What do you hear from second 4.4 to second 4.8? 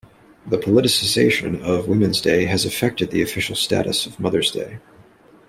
Day.